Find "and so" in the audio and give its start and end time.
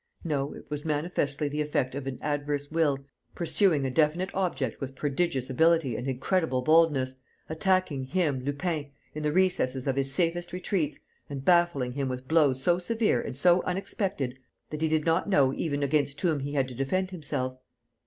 13.21-13.61